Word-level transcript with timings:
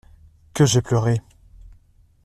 Que 0.55 0.65
j'ai 0.65 0.81
pleuré! 0.81 1.21